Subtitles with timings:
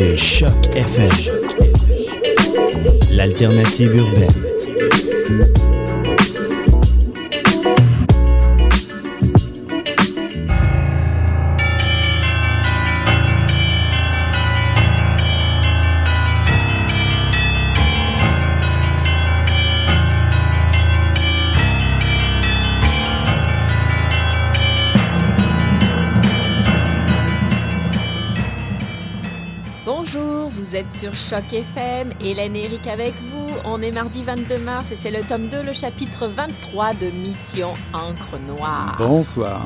[0.00, 1.10] Écoutez Choc FM,
[3.12, 5.69] l'alternative urbaine.
[30.92, 33.48] Sur Choc FM, Hélène et Eric avec vous.
[33.64, 37.74] On est mardi 22 mars et c'est le tome 2, le chapitre 23 de Mission
[37.92, 38.96] Encre Noire.
[38.98, 39.60] Bonsoir.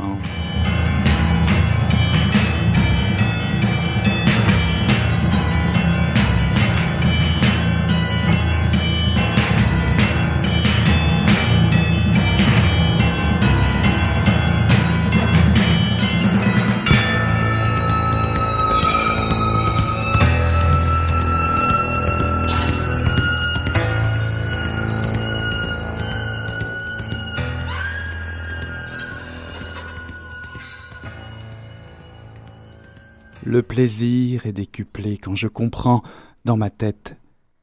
[33.54, 36.02] Le plaisir est décuplé quand je comprends
[36.44, 37.16] dans ma tête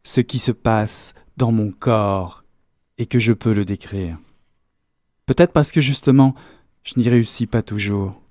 [0.03, 2.46] ce qui se passe dans mon corps
[2.97, 4.18] et que je peux le décrire.
[5.25, 6.34] Peut-être parce que justement,
[6.85, 8.22] je n'y réussis pas toujours.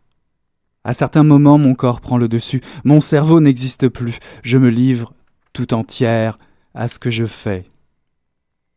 [0.84, 5.12] À certains moments, mon corps prend le dessus, mon cerveau n'existe plus, je me livre
[5.53, 6.38] tout entière
[6.72, 7.66] à ce que je fais.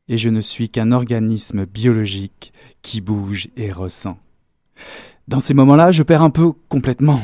[0.09, 2.51] Et je ne suis qu'un organisme biologique
[2.81, 4.19] qui bouge et ressent.
[5.29, 7.21] Dans ces moments-là, je perds un peu complètement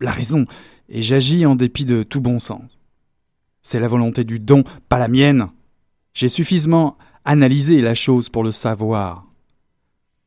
[0.00, 0.44] la raison,
[0.92, 2.78] et j'agis en dépit de tout bon sens.
[3.62, 5.48] C'est la volonté du don, pas la mienne.
[6.12, 9.26] J'ai suffisamment analysé la chose pour le savoir.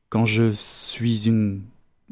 [0.09, 1.61] Quand je suis une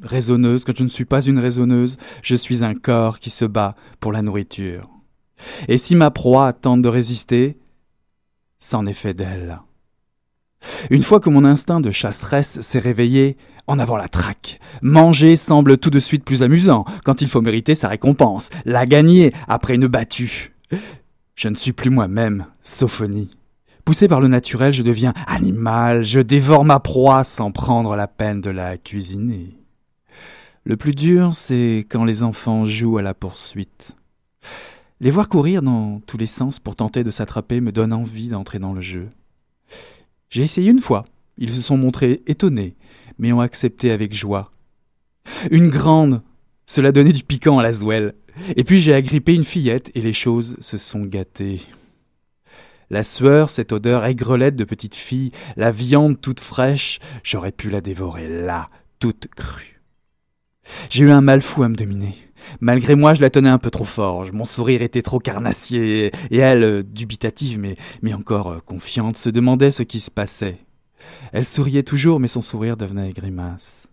[0.01, 3.75] raisonneuse, quand je ne suis pas une raisonneuse, je suis un corps qui se bat
[3.99, 4.87] pour la nourriture.
[5.67, 7.57] Et si ma proie tente de résister,
[8.59, 9.61] c'en est fait d'elle.
[10.91, 13.35] Une fois que mon instinct de chasseresse s'est réveillé,
[13.67, 14.59] en avant la traque.
[14.81, 19.31] Manger semble tout de suite plus amusant quand il faut mériter sa récompense, la gagner
[19.47, 20.53] après une battue.
[21.35, 23.29] Je ne suis plus moi-même, Sophonie.
[23.85, 28.39] Poussé par le naturel, je deviens animal, je dévore ma proie sans prendre la peine
[28.39, 29.57] de la cuisiner.
[30.63, 33.91] Le plus dur, c'est quand les enfants jouent à la poursuite.
[35.01, 38.59] Les voir courir dans tous les sens pour tenter de s'attraper me donne envie d'entrer
[38.59, 39.09] dans le jeu.
[40.29, 41.03] J'ai essayé une fois.
[41.37, 42.75] Ils se sont montrés étonnés,
[43.17, 44.51] mais ont accepté avec joie.
[45.51, 46.21] Une grande,
[46.65, 48.13] cela donnait du piquant à la zouelle.
[48.55, 51.61] Et puis j'ai agrippé une fillette et les choses se sont gâtées.
[52.89, 57.81] La sueur, cette odeur aigrelette de petite fille, la viande toute fraîche, j'aurais pu la
[57.81, 58.69] dévorer là,
[58.99, 59.81] toute crue.
[60.89, 62.15] J'ai eu un mal fou à me dominer.
[62.59, 64.25] Malgré moi, je la tenais un peu trop fort.
[64.33, 67.59] Mon sourire était trop carnassier, et elle, euh, dubitative,
[68.01, 70.57] mais, encore euh, confiante, se demandait ce qui se passait.
[71.31, 73.87] Elle souriait toujours, mais son sourire devenait grimace.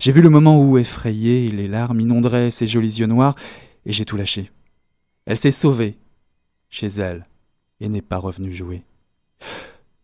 [0.00, 3.36] J'ai vu le moment où, effrayée, les larmes inonderaient ses jolis yeux noirs,
[3.86, 4.50] et j'ai tout lâché.
[5.26, 5.98] Elle s'est sauvée,
[6.68, 7.26] chez elle,
[7.80, 8.82] et n'est pas revenue jouer.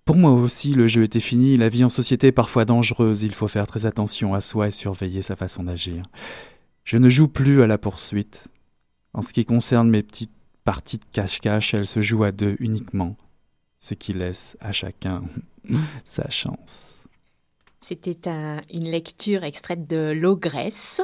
[0.05, 3.35] Pour moi aussi, le jeu était fini, la vie en société est parfois dangereuse, il
[3.35, 6.05] faut faire très attention à soi et surveiller sa façon d'agir.
[6.85, 8.47] Je ne joue plus à la poursuite.
[9.15, 10.31] En ce qui concerne mes petites
[10.63, 13.17] parties de cache-cache, elles se jouent à deux uniquement,
[13.79, 15.23] ce qui laisse à chacun
[16.05, 16.95] sa chance.
[17.81, 21.01] C'était un- une lecture extraite de L'Ogresse,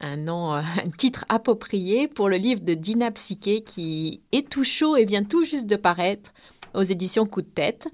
[0.00, 0.62] un nom, un
[0.98, 5.44] titre approprié pour le livre de Dina Psyché qui est tout chaud et vient tout
[5.44, 6.32] juste de paraître
[6.74, 7.88] aux éditions Coup de tête.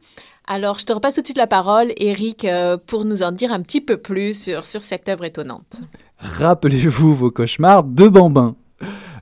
[0.47, 2.47] Alors, je te repasse tout de suite la parole, Eric,
[2.87, 5.81] pour nous en dire un petit peu plus sur, sur cette œuvre étonnante.
[6.19, 8.57] Rappelez-vous vos cauchemars de bambins.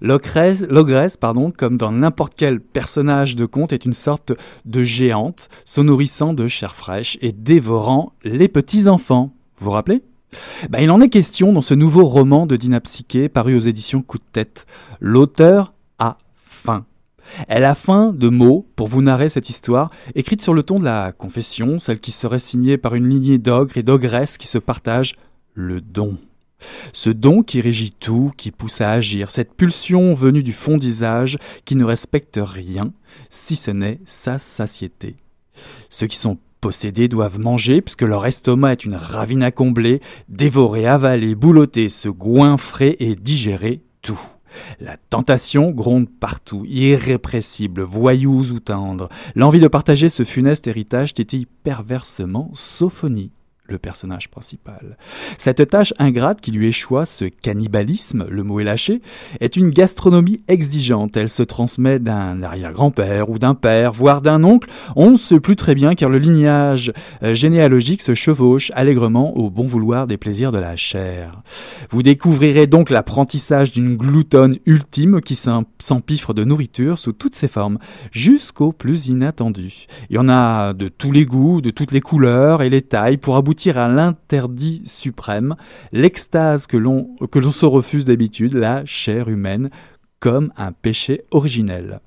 [0.01, 4.33] L'ogresse, pardon, comme dans n'importe quel personnage de conte, est une sorte
[4.65, 9.33] de géante, se nourrissant de chair fraîche et dévorant les petits-enfants.
[9.59, 10.03] Vous vous rappelez?
[10.71, 14.03] Ben, Il en est question dans ce nouveau roman de Dina Psyché paru aux éditions
[14.03, 14.67] Coup de tête.
[15.01, 16.85] L'auteur a faim.
[17.47, 20.85] Elle a faim de mots pour vous narrer cette histoire, écrite sur le ton de
[20.85, 25.15] la confession, celle qui serait signée par une lignée d'ogres et d'ogresses qui se partagent
[25.55, 26.17] le don.
[26.93, 31.39] Ce don qui régit tout, qui pousse à agir, cette pulsion venue du fond d'isage
[31.65, 32.93] qui ne respecte rien,
[33.31, 35.17] si ce n'est sa satiété.
[35.89, 40.87] Ceux qui sont possédés doivent manger, puisque leur estomac est une ravine à combler, dévorer,
[40.87, 44.21] avaler, boulotter, se goinfrer et digérer tout.
[44.81, 49.09] La tentation gronde partout, irrépressible, voyous ou tendre.
[49.35, 53.31] L'envie de partager ce funeste héritage tétille perversement Sophonie
[53.71, 54.97] le personnage principal.
[55.37, 59.01] Cette tâche ingrate qui lui échoua, ce cannibalisme, le mot est lâché,
[59.41, 61.17] est une gastronomie exigeante.
[61.17, 64.69] Elle se transmet d'un arrière-grand-père ou d'un père, voire d'un oncle.
[64.97, 66.93] On ne sait plus très bien car le lignage
[67.23, 71.43] euh, généalogique se chevauche allègrement au bon vouloir des plaisirs de la chair.
[71.91, 77.79] Vous découvrirez donc l'apprentissage d'une gloutonne ultime qui s'empiffre de nourriture sous toutes ses formes,
[78.13, 79.87] jusqu'au plus inattendu.
[80.11, 83.19] Il y en a de tous les goûts, de toutes les couleurs et les tailles
[83.19, 85.57] pour aboutir à l'interdit suprême,
[85.93, 87.17] l'extase que l'on
[87.51, 89.71] se refuse d'habitude, la chair humaine,
[90.21, 92.01] comme un péché originel.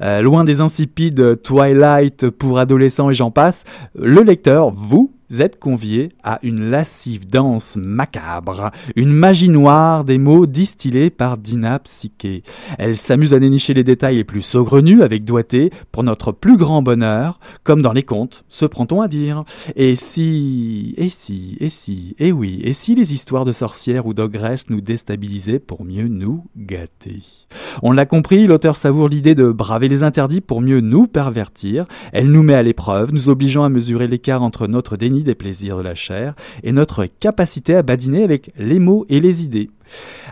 [0.00, 3.64] Euh, loin des insipides Twilight pour adolescents et j'en passe,
[3.94, 10.46] le lecteur, vous, êtes conviés à une lascive danse macabre, une magie noire des mots
[10.46, 12.42] distillés par Dina Psyché.
[12.78, 16.82] Elle s'amuse à dénicher les détails les plus saugrenus avec doigté pour notre plus grand
[16.82, 19.44] bonheur, comme dans les contes, se prend-on à dire.
[19.76, 24.14] Et si, et si, et si, et oui, et si les histoires de sorcières ou
[24.14, 27.20] d'ogresses nous déstabilisaient pour mieux nous gâter.
[27.82, 31.86] On l'a compris, l'auteur savoure l'idée de braver les interdits pour mieux nous pervertir.
[32.12, 35.76] Elle nous met à l'épreuve, nous obligeant à mesurer l'écart entre notre déni des plaisirs
[35.78, 39.70] de la chair et notre capacité à badiner avec les mots et les idées.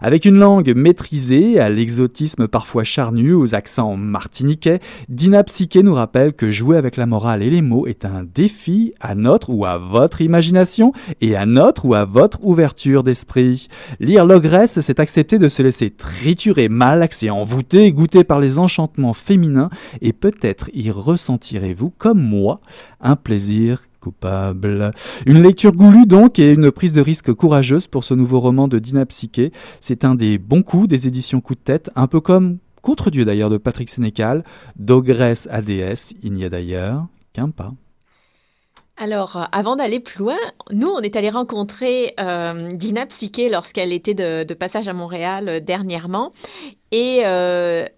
[0.00, 6.34] Avec une langue maîtrisée, à l'exotisme parfois charnu, aux accents martiniquais, Dina Psyché nous rappelle
[6.34, 9.78] que jouer avec la morale et les mots est un défi à notre ou à
[9.78, 13.68] votre imagination et à notre ou à votre ouverture d'esprit.
[14.00, 19.70] Lire l'ogresse, c'est accepter de se laisser triturer, malaxer, envoûter, goûter par les enchantements féminins
[20.00, 22.60] et peut-être y ressentirez-vous, comme moi,
[23.00, 24.92] un plaisir coupable.
[25.26, 28.78] Une lecture goulue donc et une prise de risque courageuse pour ce nouveau roman de
[28.78, 29.47] Dina Psyché.
[29.80, 33.50] C'est un des bons coups des éditions Coup de tête, un peu comme Contre-Dieu d'ailleurs
[33.50, 34.44] de Patrick Sénécal,
[34.76, 37.72] d'Ogresse ADS, il n'y a d'ailleurs qu'un pas.
[39.00, 40.36] Alors, euh, avant d'aller plus loin,
[40.72, 45.60] nous, on est allé rencontrer euh, Dina Psyché lorsqu'elle était de, passage à Montréal euh,
[45.60, 46.32] dernièrement.
[46.90, 47.18] Et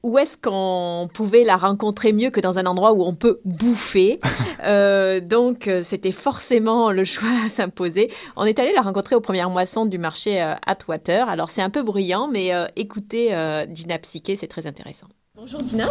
[0.03, 4.19] où est-ce qu'on pouvait la rencontrer mieux que dans un endroit où on peut bouffer?
[5.23, 8.11] Donc, c'était forcément le choix à s'imposer.
[8.35, 11.29] On est allé la rencontrer aux premières moissons du marché Atwater.
[11.29, 13.29] Alors, c'est un peu bruyant, mais écoutez
[13.69, 15.07] Dina Psyché, c'est très intéressant.
[15.43, 15.87] Bonjour Dina.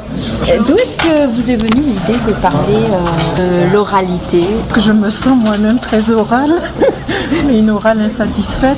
[0.67, 4.43] D'où est-ce que vous est venue l'idée de parler euh, de l'oralité?
[4.77, 6.61] Je me sens moi-même très orale,
[7.47, 8.77] mais une orale insatisfaite.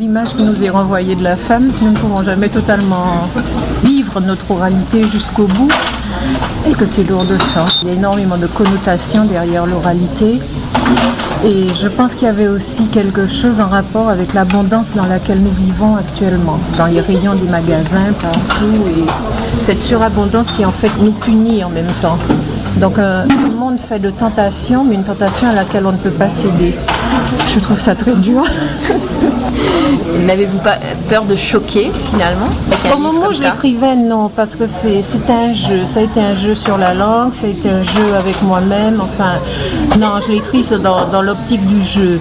[0.00, 3.28] L'image qui nous est renvoyée de la femme, nous ne pouvons jamais totalement
[3.84, 5.70] vivre notre oralité jusqu'au bout.
[6.66, 10.40] Est-ce que c'est lourd de sens Il y a énormément de connotations derrière l'oralité.
[11.44, 15.38] Et je pense qu'il y avait aussi quelque chose en rapport avec l'abondance dans laquelle
[15.40, 20.90] nous vivons actuellement, dans les rayons des magasins, partout, et cette surabondance qui en fait
[20.98, 22.16] nous punit en même temps.
[22.80, 26.08] Donc euh, le monde fait de tentations, mais une tentation à laquelle on ne peut
[26.08, 26.74] pas céder.
[27.54, 28.44] Je trouve ça très dur.
[30.26, 30.78] N'avez-vous pas
[31.10, 32.48] peur de choquer finalement
[32.94, 35.84] Au moment où je l'écrivais, non, parce que c'est un jeu.
[35.84, 39.02] Ça a été un jeu sur la langue, ça a été un jeu avec moi-même.
[39.02, 39.34] Enfin,
[39.98, 42.18] non, je l'écris dans, dans l'optique du jeu.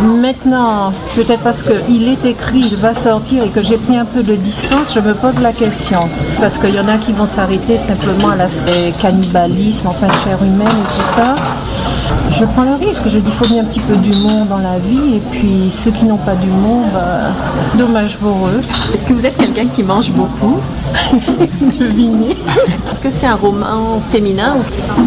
[0.00, 4.22] Maintenant, peut-être parce qu'il est écrit, il va sortir et que j'ai pris un peu
[4.22, 5.98] de distance, je me pose la question.
[6.40, 10.68] Parce qu'il y en a qui vont s'arrêter simplement à l'aspect cannibalisme, enfin chair humaine
[10.68, 11.34] et tout ça.
[12.38, 14.78] Je prends le risque, je dis qu'il faut bien un petit peu d'humour dans la
[14.78, 17.32] vie et puis ceux qui n'ont pas d'humour, bah,
[17.74, 18.62] dommage pour eux.
[18.94, 20.60] Est-ce que vous êtes quelqu'un qui mange beaucoup?
[21.78, 22.32] Devinez.
[22.32, 24.56] Est-ce que c'est un roman féminin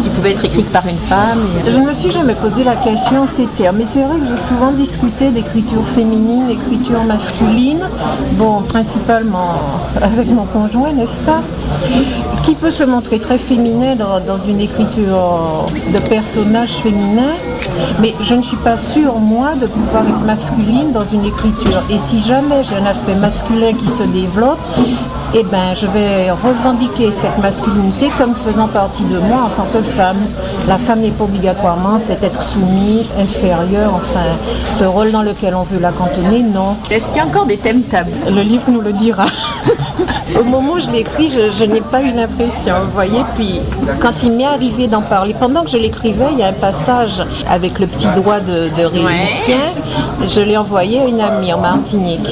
[0.02, 2.74] qui pouvait être écrit par une femme et- Je ne me suis jamais posé la
[2.76, 7.80] question en ces termes, mais c'est vrai que j'ai souvent discuté d'écriture féminine, d'écriture masculine,
[8.32, 9.54] bon, principalement
[10.00, 11.40] avec mon conjoint, n'est-ce pas
[12.44, 17.32] Qui peut se montrer très féminin dans, dans une écriture de personnage féminin,
[18.00, 21.82] mais je ne suis pas sûre, moi, de pouvoir être masculine dans une écriture.
[21.90, 24.58] Et si jamais j'ai un aspect masculin qui se développe,
[25.34, 29.82] eh ben, je vais revendiquer cette masculinité comme faisant partie de moi en tant que
[29.82, 30.18] femme.
[30.68, 34.36] La femme n'est pas obligatoirement cet être soumise, inférieure, enfin,
[34.72, 36.76] ce rôle dans lequel on veut la cantonner, non.
[36.90, 39.26] Est-ce qu'il y a encore des thèmes tabous Le livre nous le dira.
[40.38, 43.20] Au moment où je l'ai écrit, je, je n'ai pas eu l'impression, vous voyez.
[43.36, 43.60] Puis,
[44.00, 47.22] quand il m'est arrivé d'en parler, pendant que je l'écrivais, il y a un passage
[47.50, 49.58] avec le petit doigt de, de Réunicien.
[50.26, 52.28] Je l'ai envoyé à une amie en Martinique.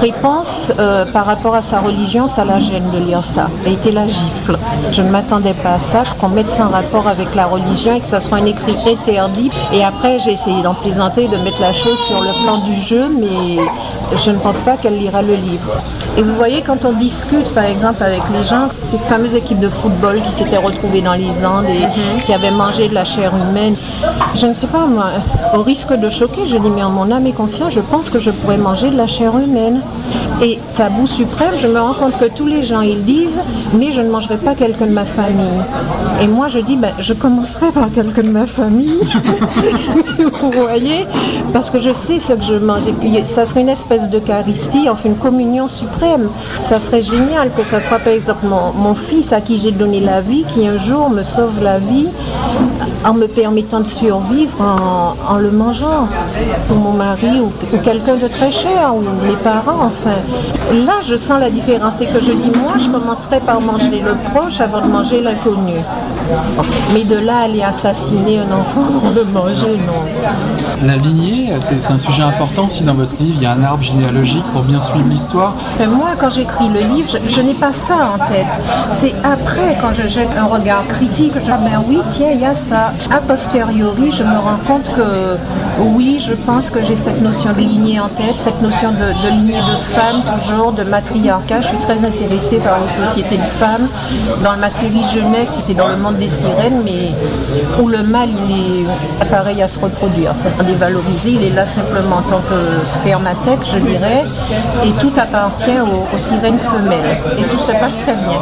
[0.00, 3.48] Réponse, euh, par rapport à sa religion, ça la gêne de lire ça.
[3.66, 4.58] A été la gifle.
[4.92, 8.00] Je ne m'attendais pas à ça, qu'on mette ça en rapport avec la religion et
[8.00, 9.50] que ça soit un écrit interdit.
[9.72, 13.08] Et après, j'ai essayé d'en plaisanter, de mettre la chose sur le plan du jeu,
[13.20, 13.62] mais
[14.16, 15.72] je ne pense pas qu'elle lira le livre.
[16.16, 19.68] Et vous voyez, quand on discute, par exemple, avec les gens, ces fameuses équipes de
[19.68, 23.76] football qui s'étaient retrouvées dans les Andes et qui avaient mangé de la chair humaine,
[24.34, 25.06] je ne sais pas, moi,
[25.54, 28.18] au risque de choquer, je dis, mais en mon âme et conscience, je pense que
[28.18, 29.80] je pourrais manger de la chair humaine.
[30.42, 33.40] Et tabou suprême, je me rends compte que tous les gens, ils disent,
[33.74, 35.60] mais je ne mangerai pas quelqu'un de ma famille.
[36.22, 39.00] Et moi, je dis, ben, je commencerai par quelqu'un de ma famille.
[40.24, 41.06] vous voyez
[41.52, 42.86] Parce que je sais ce que je mange.
[42.86, 46.28] Et puis, ça serait une espèce d'Eucharistie, enfin une communion suprême.
[46.58, 50.00] Ça serait génial que ça soit, par exemple, mon, mon fils à qui j'ai donné
[50.00, 52.08] la vie, qui un jour me sauve la vie
[53.04, 56.08] en me permettant de survivre en, en le mangeant.
[56.70, 60.16] Ou mon mari, ou, ou quelqu'un de très cher, ou mes parents, enfin.
[60.72, 61.94] Là, je sens la différence.
[61.98, 65.74] C'est que je dis, moi, je commencerai par manger le proche avant de manger l'inconnu.
[66.94, 70.86] Mais de là, à aller assassiner un enfant pour le manger, non.
[70.86, 73.36] La lignée, c'est un sujet important aussi dans votre livre.
[73.36, 75.54] Il y a un arbre généalogique pour bien suivre l'histoire.
[75.78, 78.60] Mais moi, quand j'écris le livre, je, je n'ai pas ça en tête.
[78.90, 82.40] C'est après, quand je jette un regard critique, je dis, ah ben oui, tiens, il
[82.40, 82.89] y a ça.
[83.10, 85.36] A posteriori, je me rends compte que
[85.80, 89.60] oui, je pense que j'ai cette notion de lignée en tête, cette notion de, lignée
[89.60, 91.62] de femme, toujours, de matriarcat.
[91.62, 93.88] Je suis très intéressée par les sociétés de femmes.
[94.44, 97.10] Dans ma série jeunesse, c'est dans le monde des sirènes, mais
[97.82, 100.32] où le mâle, il est appareil à se reproduire.
[100.36, 104.24] C'est pas dévalorisé, il est là simplement en tant que spermatèque, je dirais,
[104.84, 107.18] et tout appartient aux, sirènes femelles.
[107.38, 108.40] Et tout se passe très bien.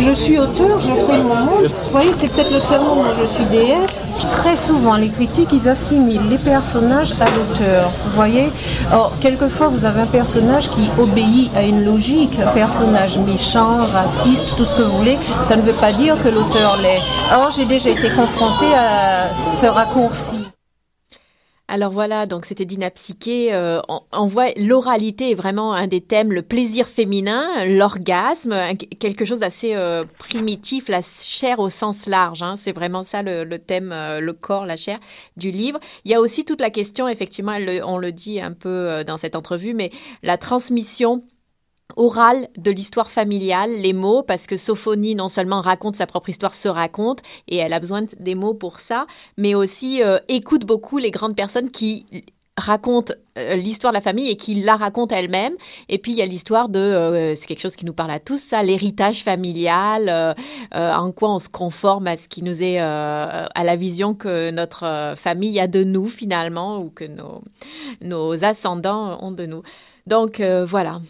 [0.00, 1.66] Je suis auteur, je crée mon monde.
[1.66, 4.04] Vous voyez, c'est peut-être le seul moment où je suis déesse.
[4.30, 6.38] Très souvent, les critiques, ils assimilent les
[7.20, 7.90] à l'auteur.
[8.04, 8.52] Vous voyez?
[9.20, 14.64] Quelquefois, vous avez un personnage qui obéit à une logique, un personnage méchant, raciste, tout
[14.64, 15.18] ce que vous voulez.
[15.42, 17.00] Ça ne veut pas dire que l'auteur l'est.
[17.34, 19.28] Or, j'ai déjà été confrontée à
[19.60, 20.45] ce raccourci.
[21.68, 23.52] Alors voilà, donc c'était Dina Psyché.
[23.52, 28.54] Euh, on, on voit l'oralité est vraiment un des thèmes, le plaisir féminin, l'orgasme,
[29.00, 32.40] quelque chose d'assez euh, primitif, la chair au sens large.
[32.44, 32.54] hein.
[32.56, 35.00] c'est vraiment ça le, le thème, euh, le corps, la chair
[35.36, 35.80] du livre.
[36.04, 38.68] Il y a aussi toute la question, effectivement, elle le- on le dit un peu
[38.68, 39.90] euh, dans cette entrevue, mais
[40.22, 41.24] la transmission
[41.94, 46.54] orale de l'histoire familiale, les mots, parce que Sophonie non seulement raconte sa propre histoire,
[46.54, 50.66] se raconte, et elle a besoin de- des mots pour ça, mais aussi euh, écoute
[50.66, 52.04] beaucoup les grandes personnes qui
[52.58, 55.54] racontent euh, l'histoire de la famille et qui la racontent elles-mêmes.
[55.88, 58.18] Et puis il y a l'histoire de, euh, c'est quelque chose qui nous parle à
[58.18, 60.34] tous, ça, l'héritage familial,
[60.72, 65.14] en quoi on se conforme à ce qui nous est, à la vision que notre
[65.16, 67.42] famille a de nous finalement, ou que nos,
[68.00, 69.62] nos ascendants ont de nous.
[70.06, 71.00] Donc voilà.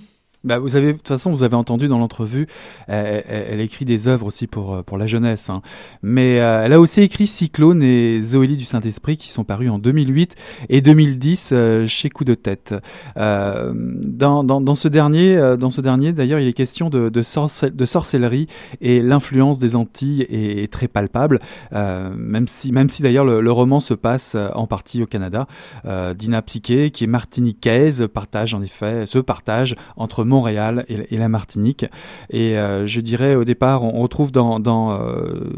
[0.46, 2.46] Bah, vous avez, de toute façon, vous avez entendu dans l'entrevue,
[2.88, 5.50] euh, elle, elle écrit des œuvres aussi pour, euh, pour la jeunesse.
[5.50, 5.60] hein.
[6.02, 9.80] Mais euh, elle a aussi écrit Cyclone et Zoélie du Saint-Esprit qui sont parus en
[9.80, 10.36] 2008
[10.68, 12.76] et 2010 euh, chez Coup de tête.
[13.16, 17.22] Euh, dans, dans, ce dernier, euh, dans ce dernier, d'ailleurs, il est question de, de,
[17.22, 18.46] sorcel- de sorcellerie
[18.80, 21.40] et l'influence des Antilles est, très palpable,
[21.72, 25.46] euh, même si, même si d'ailleurs le, roman se passe euh, en partie au Canada.
[25.86, 31.28] Euh, Dina Psyché, qui est martiniquaise, partage en effet, se partage entre Montréal et, la
[31.28, 31.86] Martinique.
[32.30, 35.50] Et euh, je dirais au départ, on retrouve dans, dans, euh,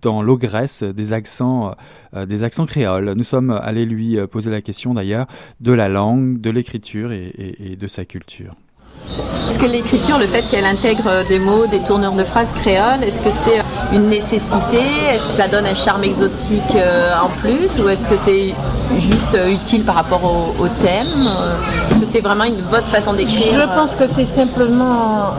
[0.00, 1.74] dans l'ogresse des accents,
[2.16, 3.12] euh, des accents créoles.
[3.16, 5.26] Nous sommes allés lui poser la question d'ailleurs
[5.60, 8.54] de la langue, de l'écriture et, et- et de sa culture.
[9.48, 13.02] Est-ce que l'écriture, le fait qu'elle intègre euh, des mots, des tournures de phrases créoles,
[13.04, 14.80] est-ce que c'est euh, une nécessité?
[15.10, 17.82] Est-ce que ça donne un charme exotique euh, en plus?
[17.82, 18.54] Ou est-ce que c'est
[19.00, 21.28] juste utile par rapport au, thème?
[21.90, 23.60] Est-ce que c'est vraiment une, votre façon d'écrire?
[23.60, 25.34] Je pense que c'est simplement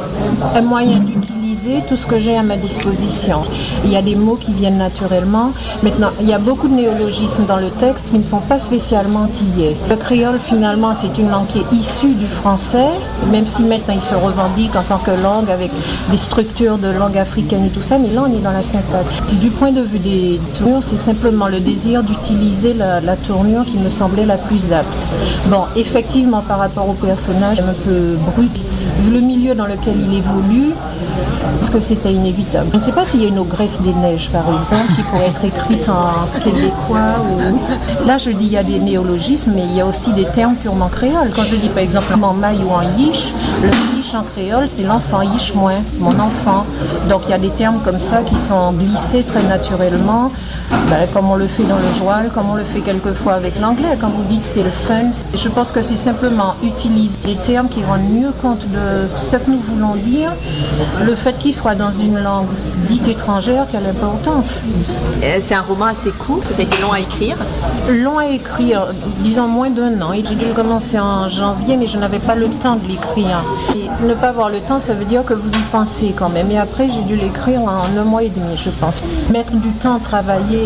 [0.56, 1.43] un moyen d'utiliser
[1.88, 3.42] tout ce que j'ai à ma disposition.
[3.86, 5.52] Il y a des mots qui viennent naturellement.
[5.82, 9.28] Maintenant, il y a beaucoup de néologismes dans le texte qui ne sont pas spécialement
[9.28, 9.76] tillés.
[9.90, 12.90] Le créole, finalement, c'est une langue qui est issue du français,
[13.32, 15.72] même si maintenant il se revendique en tant que langue avec
[16.12, 19.08] des structures de langue africaine et tout ça, mais là, on est dans la synthèse.
[19.42, 23.90] Du point de vue des tournures, c'est simplement le désir d'utiliser la, tournure qui me
[23.90, 25.08] semblait la plus apte.
[25.48, 28.52] Bon, effectivement, par rapport au personnage, un peu brut,
[29.12, 30.74] le milieu dans lequel il évolue,
[31.60, 32.68] parce que c'était inévitable.
[32.74, 35.28] Je ne sais pas s'il y a une ogresse des neiges, par exemple, qui pourrait
[35.28, 37.16] être écrite en québécois.
[38.06, 40.56] Là, je dis il y a des néologismes, mais il y a aussi des termes
[40.56, 41.32] purement créoles.
[41.36, 44.84] Quand je dis par exemple en maille ou en yish, le yish en créole, c'est
[44.84, 46.66] l'enfant, yish moins, mon enfant.
[47.10, 50.32] Donc il y a des termes comme ça qui sont glissés très naturellement,
[50.90, 53.98] ben, comme on le fait dans le joual, comme on le fait quelquefois avec l'anglais.
[54.00, 57.84] Quand vous dites c'est le fun, je pense que c'est simplement utiliser des termes qui
[57.84, 60.32] rendent mieux compte de ce que nous voulons dire,
[61.04, 62.48] le fait qu'il soit dans une langue
[62.88, 64.56] dite étrangère qui a l'importance.
[65.24, 67.38] Euh, C'est un roman assez court, ça a été long à écrire.
[67.90, 68.88] Long à écrire,
[69.20, 70.12] disons moins d'un an.
[70.14, 73.44] J'ai dû le commencer en janvier, mais je n'avais pas le temps de l'écrire.
[74.02, 76.50] Ne pas avoir le temps, ça veut dire que vous y pensez quand même.
[76.52, 79.02] Et après, j'ai dû l'écrire en un mois et demi, je pense.
[79.32, 80.63] Mettre du temps, travailler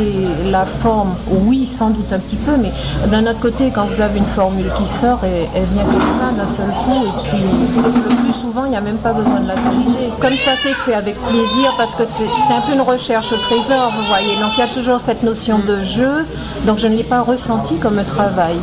[0.51, 2.71] la forme, oui, sans doute un petit peu, mais
[3.10, 6.31] d'un autre côté, quand vous avez une formule qui sort, elle, elle vient comme ça
[6.36, 7.05] d'un seul coup.
[7.05, 7.43] Et puis,
[8.10, 10.10] le plus souvent, il n'y a même pas besoin de la corriger.
[10.19, 13.91] Comme ça, c'est fait avec plaisir parce que c'est un peu une recherche au trésor,
[13.95, 14.36] vous voyez.
[14.39, 16.25] Donc il y a toujours cette notion de jeu.
[16.65, 18.55] Donc je ne l'ai pas ressenti comme travail.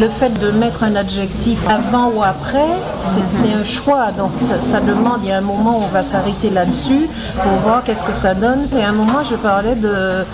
[0.00, 2.68] Le fait de mettre un adjectif avant ou après,
[3.00, 4.06] c'est c'est un choix.
[4.16, 7.08] Donc ça, ça demande, il y a un moment où on va s'arrêter là-dessus
[7.42, 8.66] pour voir qu'est-ce que ça donne.
[8.78, 10.24] Et à un moment, je parlais de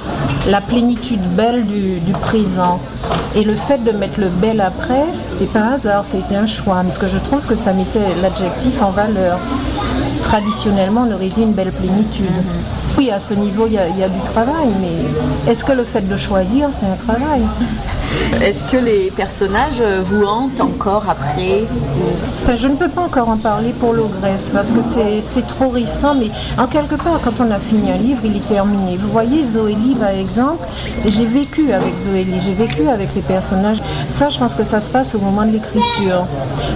[0.49, 2.81] la plénitude belle du, du présent.
[3.35, 6.81] Et le fait de mettre le bel après, c'est pas un hasard, c'était un choix.
[6.83, 9.39] Parce que je trouve que ça mettait l'adjectif en valeur.
[10.23, 12.27] Traditionnellement, on aurait dit une belle plénitude.
[12.99, 15.73] Oui, à ce niveau, il y, a- il y a du travail, mais est-ce que
[15.73, 17.43] le fait de choisir, c'est un travail?
[18.43, 21.65] Est-ce que les personnages vous hantent encore après
[22.43, 25.69] Enfin, je ne peux pas encore en parler pour l'ogresse parce que c'est- c'est trop
[25.69, 28.97] récent, mais en quelque part, quand on a fini un livre, il est terminé.
[28.97, 30.65] Vous voyez, Zoélie, par exemple,
[31.07, 33.79] j'ai vécu avec Zoélie, j'ai vécu avec les personnages.
[34.09, 36.25] Ça, je pense que ça se passe au moment de l'écriture.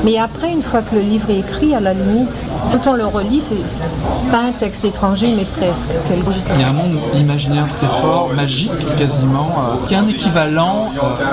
[0.04, 3.06] Mais après, une fois que le livre est écrit, à la limite, quand on le
[3.06, 5.88] relit, c'est pas un texte étranger, mais presque.
[6.08, 6.46] quelque chose.
[6.54, 10.90] Il y a un monde imaginaire très fort, magique quasiment, euh, qui est un équivalent
[10.96, 11.23] euh,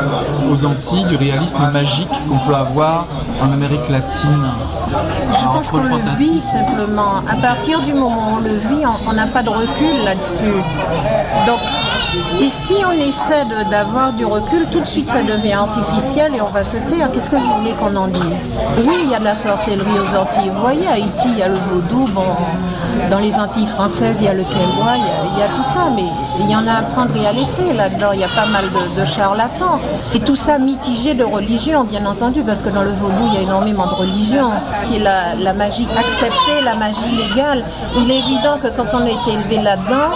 [0.51, 3.06] aux Antilles du réalisme magique qu'on peut avoir
[3.41, 4.45] en Amérique latine.
[5.39, 7.15] Je pense qu'on le vit simplement.
[7.30, 10.62] À partir du moment où on le vit, on- n'a pas de recul là-dessus.
[11.45, 11.60] Donc,
[12.39, 16.63] ici, on essaie d'avoir du recul, tout de suite ça devient artificiel et on va
[16.63, 17.12] se taire.
[17.12, 18.41] Qu'est-ce que vous voulez qu'on en dise?
[18.88, 20.49] Oui, il y a de la sorcellerie aux Antilles.
[20.54, 22.08] Vous voyez, à Haïti, il y a le vaudou.
[22.13, 22.23] Bon,
[23.10, 25.86] dans les Antilles françaises, il y a le québois, il y y a tout ça,
[25.95, 26.04] mais
[26.39, 28.12] il y en a à prendre et à laisser là-dedans.
[28.13, 28.65] Il y a pas mal
[28.98, 29.80] de, charlatans.
[30.15, 33.38] Et tout ça mitigé de religion, bien entendu, parce que dans le vaudou, il y
[33.38, 34.50] a énormément de religion,
[34.88, 37.63] qui est la, magie acceptée, la magie légale.
[37.98, 40.12] Il est évident que quand on a été élevé là-dedans,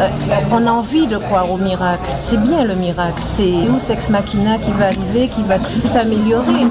[0.00, 0.08] euh,
[0.52, 2.02] on a envie de croire au miracle.
[2.22, 3.20] C'est bien le miracle.
[3.22, 6.66] C'est où Sex Machina qui va arriver, qui va tout améliorer.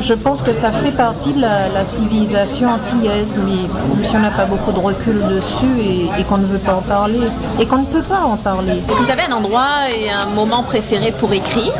[0.00, 4.30] Je pense que ça fait partie de la, la civilisation antillaise, mais si on n'a
[4.30, 7.20] pas beaucoup de recul dessus et, et qu'on ne veut pas en parler,
[7.60, 8.78] et qu'on ne peut pas en parler.
[8.78, 11.72] Est-ce que vous avez un endroit et un moment préféré pour écrire?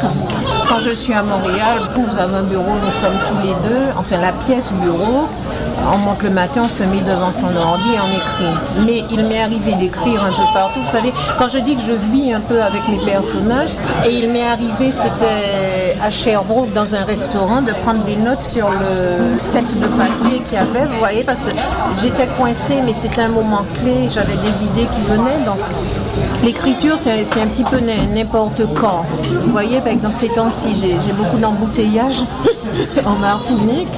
[0.69, 4.17] Quand je suis à Montréal, nous avons un bureau, nous sommes tous les deux, enfin
[4.19, 5.27] la pièce bureau.
[5.93, 8.85] On monte le matin, on se met devant son ordi et on écrit.
[8.87, 10.81] Mais il m'est arrivé d'écrire un peu partout.
[10.81, 13.73] Vous savez, quand je dis que je vis un peu avec mes personnages,
[14.07, 18.69] et il m'est arrivé, c'était à Sherbrooke, dans un restaurant, de prendre des notes sur
[18.71, 21.51] le set de papier qu'il y avait, vous voyez, parce que
[22.01, 25.59] j'étais coincée, mais c'était un moment clé, j'avais des idées qui venaient, donc
[26.43, 27.79] L'écriture, c'est un petit peu
[28.15, 29.05] n'importe quand.
[29.45, 32.23] Vous voyez, par exemple, ces temps-ci, j'ai j'ai beaucoup d'embouteillages
[33.07, 33.89] en Martinique.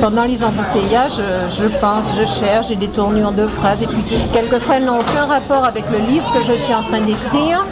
[0.00, 3.82] Pendant les embouteillages, euh, je pense, je cherche, j'ai des tournures de phrases.
[3.82, 4.02] Et puis,
[4.32, 7.64] quelquefois, elles n'ont aucun rapport avec le livre que je suis en train d'écrire.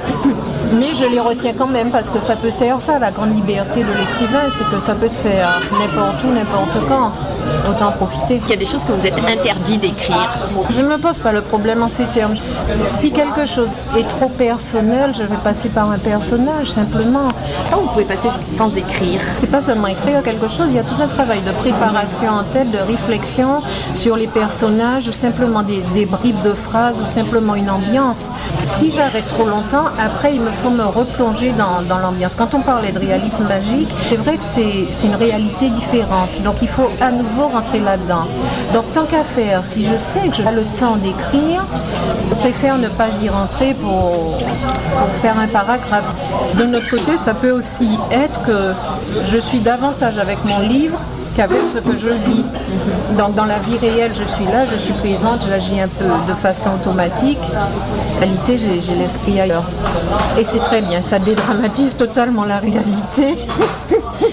[0.73, 3.81] Mais je les retiens quand même parce que ça peut servir ça, la grande liberté
[3.81, 7.13] de l'écrivain, c'est que ça peut se faire n'importe où, n'importe quand.
[7.71, 8.41] Autant profiter.
[8.45, 10.29] Il y a des choses que vous êtes interdit d'écrire.
[10.71, 12.35] Je ne me pose pas le problème en ces termes.
[12.85, 17.29] Si quelque chose est trop personnel, je vais passer par un personnage simplement.
[17.71, 20.83] Temps vous pouvez passer sans écrire C'est pas seulement écrire quelque chose, il y a
[20.83, 23.61] tout un travail de préparation en tête, de réflexion
[23.95, 28.29] sur les personnages ou simplement des, des bribes de phrases ou simplement une ambiance.
[28.65, 32.35] Si j'arrête trop longtemps, après il me faut me replonger dans, dans l'ambiance.
[32.35, 36.31] Quand on parlait de réalisme magique, c'est vrai que c'est c'est une réalité différente.
[36.45, 38.27] Donc il faut à nouveau rentrer là-dedans.
[38.73, 41.65] Donc tant qu'à faire, si je sais que j'ai le temps d'écrire,
[42.29, 44.39] je préfère ne pas y rentrer pour,
[44.99, 46.21] pour faire un paragraphe.
[46.55, 48.73] De notre côté, ça peut aussi être que
[49.31, 50.99] je suis davantage avec mon livre
[51.37, 52.45] qu'avec ce que je vis.
[53.19, 56.35] Donc dans la vie réelle, je suis là, je suis présente, j'agis un peu de
[56.35, 57.39] façon automatique.
[58.17, 59.69] En réalité, j'ai j'ai l'esprit ailleurs.
[60.39, 63.37] Et c'est très bien, ça dédramatise totalement la réalité.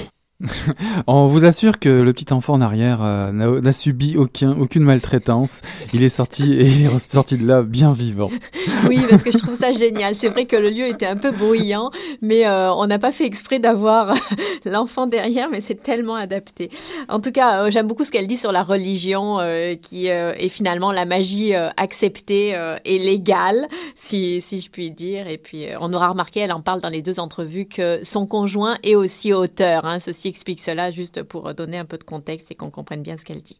[1.07, 5.61] On vous assure que le petit enfant en arrière euh, n'a subi aucun, aucune maltraitance.
[5.93, 8.29] Il est sorti et il est sorti de là bien vivant.
[8.85, 10.13] Oui, parce que je trouve ça génial.
[10.13, 11.89] C'est vrai que le lieu était un peu bruyant,
[12.21, 14.13] mais euh, on n'a pas fait exprès d'avoir
[14.65, 16.69] l'enfant derrière, mais c'est tellement adapté.
[17.07, 19.37] En tout cas, euh, j'aime beaucoup ce qu'elle dit sur la religion,
[19.81, 25.29] qui est finalement la magie acceptée et légale, si, si je puis dire.
[25.29, 28.75] Et puis, on aura remarqué, elle en parle dans les deux entrevues, que son conjoint
[28.83, 29.85] est aussi auteur.
[29.85, 29.99] Hein.
[29.99, 33.23] Ceci explique cela, juste pour donner un peu de contexte et qu'on comprenne bien ce
[33.23, 33.59] qu'elle dit.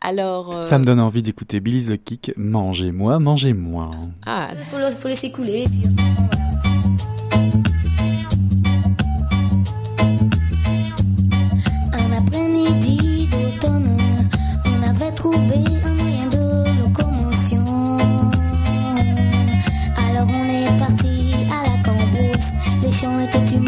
[0.00, 2.32] Alors, euh, Ça me donne envie d'écouter Billy the Kick.
[2.36, 3.90] Mangez-moi, mangez-moi.
[4.26, 5.62] ah, Faut, le- faut laisser couler.
[5.64, 7.54] et puis, voilà.
[11.92, 13.96] Un après-midi d'automne,
[14.66, 17.64] on avait trouvé un moyen de locomotion.
[19.98, 22.52] Alors on est parti à la cambrousse.
[22.82, 23.63] Les champs étaient humides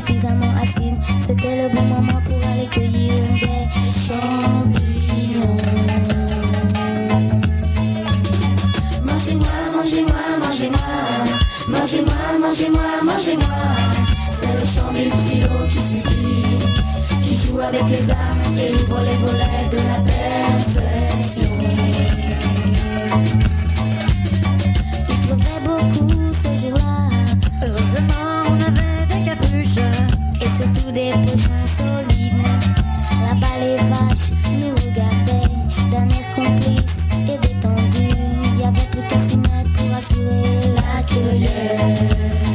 [0.00, 0.98] suffisamment acides.
[1.20, 3.68] C'était le bon moment pour aller cueillir des
[4.06, 5.56] champignons.
[9.04, 10.80] Mangez-moi, mangez-moi, mangez-moi.
[11.68, 13.58] Mangez-moi, mangez-moi, mangez-moi.
[14.32, 16.58] C'est le chant du silo qui supplie,
[17.22, 21.09] qui joue avec les âmes et ouvre les volets de la perception.
[30.92, 32.42] Des pochons solides.
[33.24, 35.48] Là-bas, les vaches nous regardaient
[35.90, 38.08] d'un air complice et détendu.
[38.54, 42.46] Il y avait plus qu'à pour assurer la cueillette.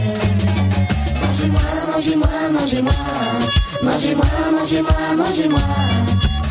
[1.22, 1.62] Mangez-moi,
[1.94, 2.28] mangez-moi,
[2.60, 2.94] mangez-moi.
[3.84, 5.60] Mangez-moi, mangez-moi, mangez-moi.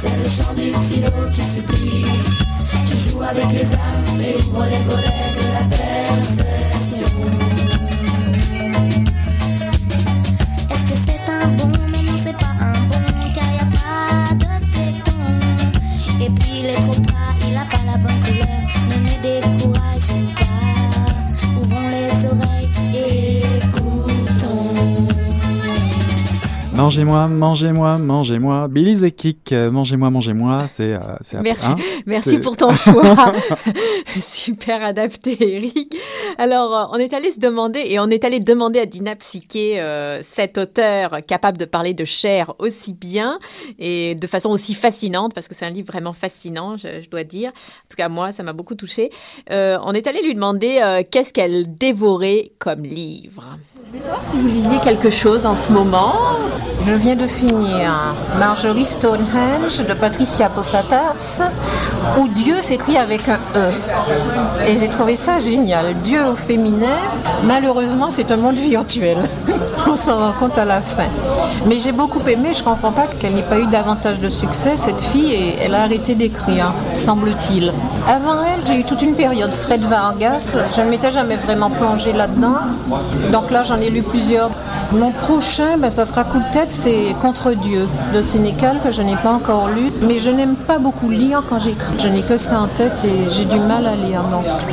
[0.01, 2.05] C'est le chant du silo qui supplie,
[2.87, 6.54] qui joue avec les âmes et ouvre les volets de la perception.
[27.05, 28.69] Mangez-moi, mangez-moi, mangez-moi.
[28.69, 30.67] Billy the Kick, euh, mangez-moi, mangez-moi.
[30.69, 33.33] C'est, euh, c'est Merci, hein, merci pour ton choix.
[34.07, 35.97] Super adapté, Eric.
[36.39, 39.81] Alors, euh, on est allé se demander, et on est allé demander à Dina Psyché,
[39.81, 43.39] euh, cet auteur capable de parler de chair aussi bien
[43.79, 47.25] et de façon aussi fascinante, parce que c'est un livre vraiment fascinant, je, je dois
[47.25, 47.51] dire.
[47.51, 49.11] En tout cas, moi, ça m'a beaucoup touché.
[49.51, 53.59] on est allé lui demander euh, qu'est-ce qu'elle dévorait comme livre.
[53.85, 56.15] Je voulais savoir si vous lisiez quelque chose en ce moment.
[56.85, 57.91] Je viens de finir
[58.39, 61.43] Marjorie Stonehenge de Patricia Posatas,
[62.19, 63.73] où Dieu s'écrit avec un E.
[64.69, 65.95] Et j'ai trouvé ça génial.
[66.03, 66.99] Dieu au féminin,
[67.45, 69.19] malheureusement, c'est un monde virtuel.
[69.87, 71.09] On s'en rend compte à la fin.
[71.67, 74.77] Mais j'ai beaucoup aimé, je ne comprends pas qu'elle n'ait pas eu davantage de succès,
[74.77, 77.73] cette fille, et elle a arrêté d'écrire, semble-t-il.
[78.09, 82.13] Avant elle, j'ai eu toute une période Fred Vargas, je ne m'étais jamais vraiment plongée
[82.13, 82.57] là-dedans.
[83.33, 84.51] Donc là, j'en ai lu plusieurs.
[84.95, 89.03] Mon prochain, ben, ça sera coup de tête, c'est Contre Dieu de Sénécal que je
[89.03, 89.91] n'ai pas encore lu.
[90.07, 91.95] Mais je n'aime pas beaucoup lire quand j'écris.
[91.99, 94.23] Je n'ai que ça en tête et j'ai du mal à lire.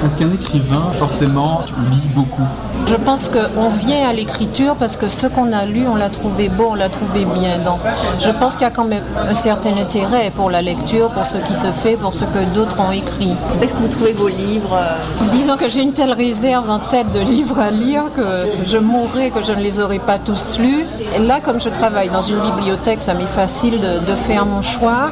[0.05, 2.45] Est-ce qu'un écrivain, forcément, lit beaucoup
[2.91, 6.49] je pense qu'on vient à l'écriture parce que ce qu'on a lu, on l'a trouvé
[6.49, 7.57] beau, on l'a trouvé bien.
[7.59, 7.79] Donc
[8.19, 11.37] je pense qu'il y a quand même un certain intérêt pour la lecture, pour ce
[11.37, 13.33] qui se fait, pour ce que d'autres ont écrit.
[13.61, 17.09] Est-ce que vous trouvez vos livres euh, Disons que j'ai une telle réserve en tête
[17.13, 20.85] de livres à lire que je mourrais que je ne les aurais pas tous lus.
[21.15, 24.61] Et là, comme je travaille dans une bibliothèque, ça m'est facile de, de faire mon
[24.61, 25.11] choix.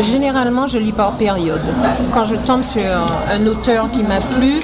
[0.00, 1.62] Généralement, je lis par période.
[2.12, 2.82] Quand je tombe sur
[3.32, 4.60] un auteur qui m'a plu,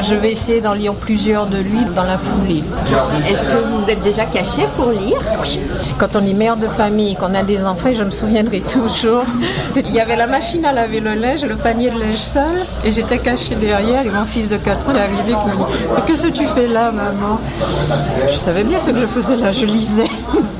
[0.00, 2.62] je vais essayer d'en lire plusieurs de lui dans la foulée.
[3.28, 5.18] Est-ce que vous vous êtes déjà caché pour lire
[5.98, 9.24] Quand on est mère de famille, qu'on a des enfants, je me souviendrai toujours.
[9.76, 12.92] Il y avait la machine à laver le linge, le panier de linge sale, et
[12.92, 16.02] j'étais cachée derrière, et mon fils de 4 ans est arrivé qui me dit Mais
[16.06, 17.38] qu'est-ce que tu fais là, maman?
[18.28, 20.04] Je savais bien ce que je faisais là, je lisais.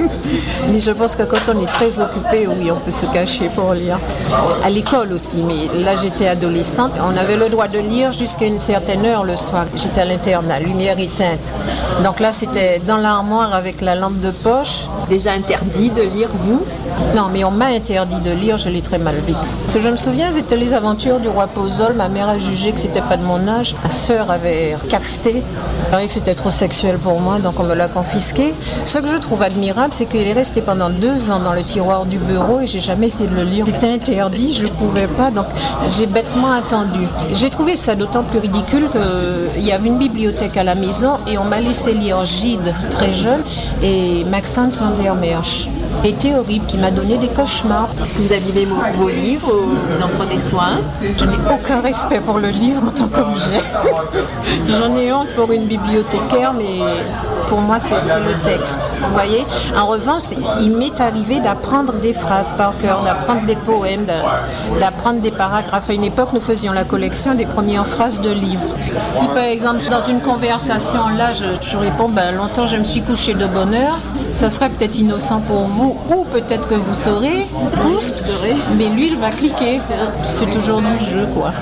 [0.72, 3.72] mais je pense que quand on est très occupé, oui, on peut se cacher pour
[3.74, 3.98] lire.
[4.64, 8.60] À l'école aussi, mais là j'étais adolescente, on avait le droit de lire jusqu'à une
[8.60, 9.66] certaine heure le soir.
[9.76, 11.52] J'étais à l'internat, lumière éteinte.
[12.02, 14.86] Donc là c'était dans l'armoire avec la lampe de poche.
[15.08, 16.62] Déjà interdit de lire, vous
[17.14, 19.54] Non, mais on m'a interdit de lire, je l'ai très mal vite.
[19.68, 21.94] Ce que je me souviens, c'était les aventures du roi Pozol.
[21.94, 23.76] Ma mère a jugé que c'était pas de mon âge.
[23.84, 25.42] Ma sœur avait cafeté.
[25.92, 28.54] Elle que c'était trop sexuel pour moi, donc on me l'a confisqué.
[28.84, 32.04] Ce que je trouve admirable, c'est qu'il est resté pendant deux ans dans le tiroir
[32.04, 33.64] du bureau et j'ai jamais essayé de le lire.
[33.66, 35.46] C'était interdit, je ne pouvais pas, donc
[35.96, 37.06] j'ai bêtement attendu.
[37.32, 38.88] J'ai trouvé ça d'autant plus ridicule
[39.54, 43.14] qu'il y avait une bibliothèque à la maison et on m'a laissé lire Gide très
[43.14, 43.42] jeune
[43.82, 45.68] et Maxence Vandermeersch.
[46.04, 47.88] Était horrible, qui m'a donné des cauchemars.
[48.00, 51.80] Est-ce que vous abîmez vos, vos livres ou vous en prenez soin Je n'ai aucun
[51.80, 53.58] respect pour le livre en tant qu'objet.
[54.68, 56.78] J'en ai honte pour une bibliothécaire, mais
[57.48, 58.94] pour moi, c'est le texte.
[59.00, 59.44] Vous voyez?
[59.76, 60.24] En revanche,
[60.60, 65.88] il m'est arrivé d'apprendre des phrases par cœur, d'apprendre des poèmes, d'a- d'apprendre des paragraphes.
[65.88, 68.74] À une époque, nous faisions la collection des premières phrases de livres.
[68.96, 73.02] Si par exemple, dans une conversation, là, je, je réponds, ben, longtemps je me suis
[73.02, 73.98] couché de bonne heure,
[74.32, 78.24] ça serait peut-être innocent pour vous, ou peut-être que vous saurez, Proust,
[78.76, 79.80] mais lui, il va cliquer.
[80.22, 81.52] C'est toujours du jeu, quoi.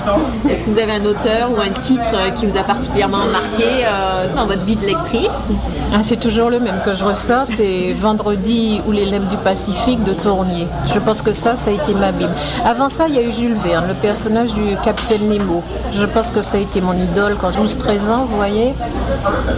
[0.49, 2.03] Est-ce que vous avez un auteur ou un titre
[2.39, 5.29] qui vous a particulièrement marqué euh, dans votre vie de lectrice?
[5.93, 10.03] Ah, c'est toujours le même que je ressors, c'est Vendredi ou les Lèvres du Pacifique
[10.03, 10.67] de Tournier.
[10.93, 12.31] Je pense que ça, ça a été ma Bible.
[12.65, 15.63] Avant ça, il y a eu Jules Verne, le personnage du capitaine Nemo.
[15.93, 18.75] Je pense que ça a été mon idole quand j'ai 12-13 ans, vous voyez.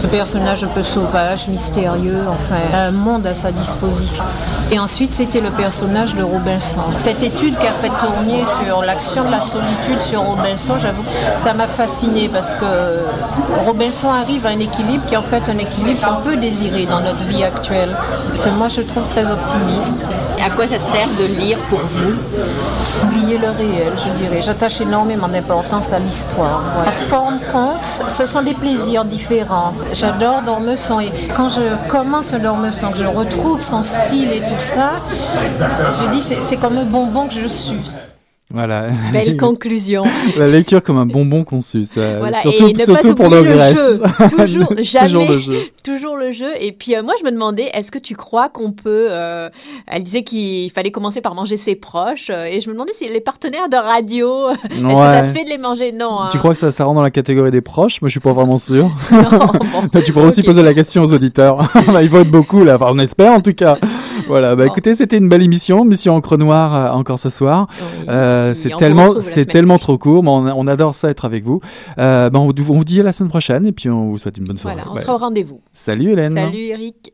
[0.01, 4.23] Ce personnage un peu sauvage, mystérieux, enfin, un monde à sa disposition.
[4.71, 6.79] Et ensuite, c'était le personnage de Robinson.
[6.99, 11.03] Cette étude qu'a fait Tournier sur l'action de la solitude sur Robinson, j'avoue,
[11.33, 12.65] ça m'a fasciné parce que
[13.65, 16.99] Robinson arrive à un équilibre qui est en fait un équilibre qu'on peut désirer dans
[17.01, 17.95] notre vie actuelle.
[18.43, 20.09] Que moi, je trouve très optimiste.
[20.37, 22.13] Et à quoi ça sert de lire pour vous?
[23.03, 24.41] Oublier le réel, je dirais.
[24.41, 26.61] J'attache énormément d'importance à l'histoire.
[26.85, 29.73] La forme compte, ce sont des plaisirs différents.
[29.93, 34.91] J'adore Dormesson et quand je commence Dormesson, que je retrouve son style et tout ça,
[35.99, 38.08] je dis c'est comme un bonbon que je suce.
[38.51, 38.89] Voilà.
[39.13, 40.03] Belle conclusion.
[40.37, 41.95] La lecture comme un bonbon qu'on suce.
[41.97, 44.01] euh, Voilà, surtout et ne surtout pas pour le jeu.
[44.29, 45.53] Toujours, jamais, Toujours le jeu.
[45.83, 46.49] toujours le jeu.
[46.59, 49.49] Et puis euh, moi, je me demandais, est-ce que tu crois qu'on peut euh,
[49.85, 53.07] Elle disait qu'il fallait commencer par manger ses proches, euh, et je me demandais si
[53.07, 55.91] les partenaires de radio, est-ce que ça se fait de les manger?
[55.91, 56.21] Non.
[56.31, 56.39] Tu hein.
[56.39, 58.01] crois que ça, ça rentre dans la catégorie des proches?
[58.01, 58.89] Moi, je suis pas vraiment sûr.
[59.11, 59.21] Non,
[59.91, 60.01] bon.
[60.03, 61.71] Tu pourrais aussi poser la question aux auditeurs.
[62.01, 63.77] Ils votent beaucoup là, enfin, on espère en tout cas.
[64.29, 64.71] Voilà, bah Bon.
[64.71, 67.67] écoutez, c'était une belle émission, Mission Encre Noire euh, encore ce soir.
[67.71, 68.05] Oui.
[68.09, 69.97] Euh, c'est tellement, c'est tellement prochaine.
[69.97, 71.59] trop court, mais on, on adore ça être avec vous.
[71.97, 74.17] Euh, bah, on, vous- on vous dit à la semaine prochaine et puis on vous
[74.17, 74.75] souhaite une bonne soirée.
[74.77, 75.01] Voilà, on Ouais.
[75.01, 75.61] sera au rendez-vous.
[75.73, 76.35] Salut Hélène.
[76.35, 77.13] Salut Eric.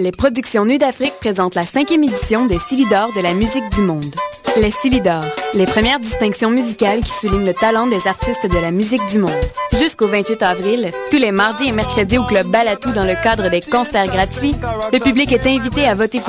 [0.00, 4.14] Les productions Nues d'Afrique présentent la cinquième édition des Silidor de la musique du monde.
[4.56, 9.04] Les Silidor, les premières distinctions musicales qui soulignent le talent des artistes de la musique
[9.10, 9.44] du monde.
[9.78, 13.60] Jusqu'au 28 avril, tous les mardis et mercredis au Club Balatou dans le cadre des
[13.60, 14.54] concerts gratuits,
[14.90, 16.28] le public est invité à voter pour